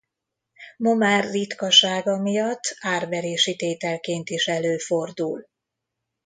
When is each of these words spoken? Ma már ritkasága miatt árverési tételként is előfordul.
Ma 0.77 0.93
már 0.93 1.29
ritkasága 1.31 2.17
miatt 2.21 2.75
árverési 2.79 3.55
tételként 3.55 4.29
is 4.29 4.47
előfordul. 4.47 5.47